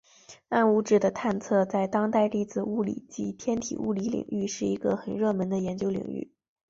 [0.49, 6.31] 暗物质的探测在当代粒子物理及天体物理领域是一个很热门的研究领域。